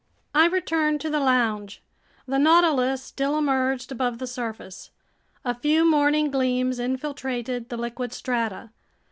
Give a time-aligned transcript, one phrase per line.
[0.33, 1.79] I returned to the lounge.
[2.25, 4.89] The Nautilus still emerged above the surface.
[5.45, 8.71] A few morning gleams infiltrated the liquid strata.